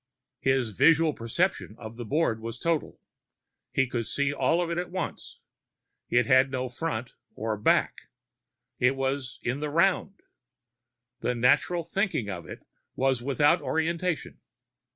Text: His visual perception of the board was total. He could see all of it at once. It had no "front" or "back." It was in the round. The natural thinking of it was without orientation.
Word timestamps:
His 0.39 0.71
visual 0.71 1.13
perception 1.13 1.75
of 1.77 1.95
the 1.95 2.05
board 2.05 2.39
was 2.39 2.57
total. 2.57 2.99
He 3.71 3.85
could 3.85 4.07
see 4.07 4.33
all 4.33 4.59
of 4.59 4.71
it 4.71 4.79
at 4.79 4.89
once. 4.89 5.37
It 6.09 6.25
had 6.25 6.49
no 6.49 6.69
"front" 6.69 7.13
or 7.35 7.55
"back." 7.55 8.09
It 8.79 8.95
was 8.95 9.37
in 9.43 9.59
the 9.59 9.69
round. 9.69 10.21
The 11.19 11.35
natural 11.35 11.83
thinking 11.83 12.31
of 12.31 12.47
it 12.47 12.65
was 12.95 13.21
without 13.21 13.61
orientation. 13.61 14.39